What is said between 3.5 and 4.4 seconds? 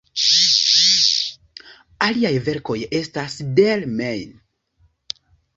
"Der Main.